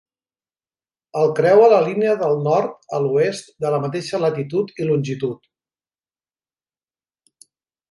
El 1.19 1.33
creua 1.39 1.67
la 1.73 1.81
línia 1.87 2.15
del 2.21 2.41
nord 2.47 2.89
a 2.99 3.03
l'oest 3.05 3.53
de 3.67 3.73
la 3.75 3.83
mateixa 3.85 4.23
latitud 4.25 4.75
i 4.81 4.89
longitud. 4.91 5.49